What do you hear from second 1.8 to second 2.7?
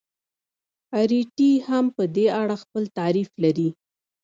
په دې اړه